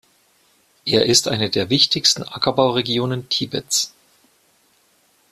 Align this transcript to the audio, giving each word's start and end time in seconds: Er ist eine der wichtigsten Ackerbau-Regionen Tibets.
Er 0.83 1.05
ist 1.05 1.27
eine 1.27 1.51
der 1.51 1.69
wichtigsten 1.69 2.23
Ackerbau-Regionen 2.23 3.29
Tibets. 3.29 3.93